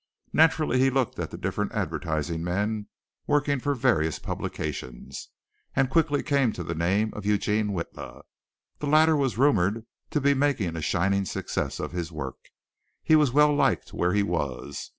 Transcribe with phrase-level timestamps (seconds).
[0.33, 2.87] Naturally he looked at the different advertising men
[3.27, 5.29] working for various publications,
[5.75, 8.23] and quickly came to the name of Eugene Witla.
[8.79, 12.49] The latter was rumored to be making a shining success of his work.
[13.03, 14.89] He was well liked where he was.